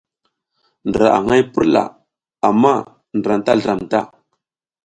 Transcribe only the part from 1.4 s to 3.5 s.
purla amma ndra